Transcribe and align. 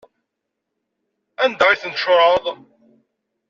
Anda 1.43 1.65
ay 1.69 1.79
ten-tcuṛɛeḍ? 1.81 2.45